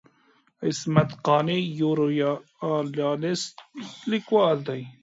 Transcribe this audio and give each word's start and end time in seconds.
عصمت 0.67 1.09
قانع 1.25 1.59
یو 1.79 1.91
ریالیست 2.01 3.53
لیکوال 4.09 4.57
دی. 4.67 4.81